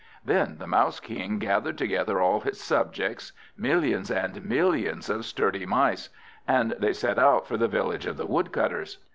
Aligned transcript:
Then 0.25 0.57
the 0.57 0.65
Mouse 0.65 0.99
King 0.99 1.37
gathered 1.37 1.77
together 1.77 2.19
all 2.19 2.39
his 2.39 2.59
subjects, 2.59 3.33
millions 3.55 4.09
and 4.09 4.43
millions 4.43 5.11
of 5.11 5.25
sturdy 5.27 5.67
Mice; 5.67 6.09
and 6.47 6.71
they 6.79 6.91
set 6.93 7.19
out 7.19 7.45
for 7.47 7.55
the 7.55 7.67
village 7.67 8.07
of 8.07 8.17
the 8.17 8.25
Woodcutters. 8.25 8.97